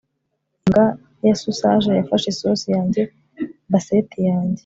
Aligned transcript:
imbwa 0.63 0.85
ya 1.25 1.35
sausage 1.41 1.89
yafashe 1.99 2.27
isosi 2.29 2.67
yanjye 2.75 3.01
basset 3.71 4.09
yanjye 4.27 4.59